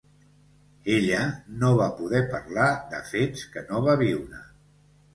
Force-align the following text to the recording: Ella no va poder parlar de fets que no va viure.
Ella 0.93 1.19
no 1.65 1.71
va 1.81 1.87
poder 2.01 2.23
parlar 2.33 2.67
de 2.97 3.05
fets 3.13 3.47
que 3.55 3.67
no 3.71 3.87
va 3.89 4.01
viure. 4.07 4.47